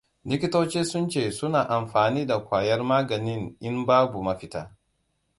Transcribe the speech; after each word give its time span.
Likitoci 0.25 0.83
Sun 0.83 1.07
ce 1.07 1.29
Suna 1.29 1.67
Amfani 1.69 2.25
Da 2.25 2.39
Kwayar 2.39 2.81
maganin 2.81 3.55
In 3.59 3.85
“Babu 3.85 4.21
Mafita”. 4.23 4.75